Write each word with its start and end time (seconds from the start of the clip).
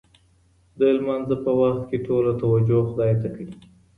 د 0.79 0.81
لمانځه 0.97 1.35
په 1.43 1.51
وخت 1.59 1.81
کې 1.89 1.97
ټوله 2.05 2.31
توجه 2.41 2.77
خدای 2.89 3.13
ته 3.21 3.27
کړئ. 3.35 3.49